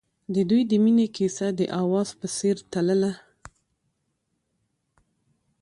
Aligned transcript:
د 0.33 0.35
دوی 0.49 0.61
د 0.67 0.73
مینې 0.83 1.07
کیسه 1.15 1.47
د 1.59 1.61
اواز 1.81 2.09
په 2.19 2.27
څېر 2.37 2.55
تلله. 2.71 3.11